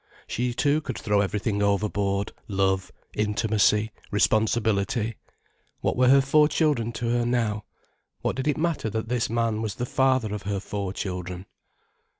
[0.25, 5.15] She too could throw everything overboard, love, intimacy, responsibility.
[5.81, 7.65] What were her four children to her now?
[8.21, 11.45] What did it matter that this man was the father of her four children?